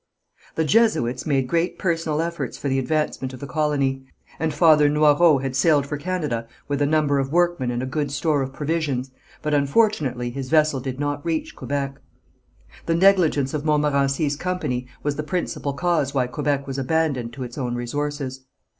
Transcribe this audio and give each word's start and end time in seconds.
The 0.55 0.65
Jesuits 0.65 1.27
made 1.27 1.47
great 1.47 1.77
personal 1.77 2.21
efforts 2.23 2.57
for 2.57 2.67
the 2.69 2.79
advancement 2.79 3.33
of 3.33 3.39
the 3.39 3.45
colony, 3.45 4.03
and 4.39 4.51
Father 4.51 4.89
Noyrot 4.89 5.43
had 5.43 5.55
sailed 5.55 5.85
for 5.85 5.95
Canada 5.95 6.47
with 6.67 6.81
a 6.81 6.87
number 6.87 7.19
of 7.19 7.31
workmen 7.31 7.69
and 7.69 7.83
a 7.83 7.85
good 7.85 8.09
store 8.09 8.41
of 8.41 8.51
provisions, 8.51 9.11
but 9.43 9.53
unfortunately 9.53 10.31
his 10.31 10.49
vessel 10.49 10.79
did 10.79 10.99
not 10.99 11.23
reach 11.23 11.55
Quebec. 11.55 11.99
The 12.87 12.95
negligence 12.95 13.53
of 13.53 13.63
Montmorency's 13.63 14.35
company 14.37 14.87
was 15.03 15.17
the 15.17 15.21
principal 15.21 15.73
cause 15.73 16.15
why 16.15 16.25
Quebec 16.25 16.65
was 16.65 16.79
abandoned 16.79 17.31
to 17.33 17.43
its 17.43 17.55
own 17.59 17.75
resources. 17.75 18.45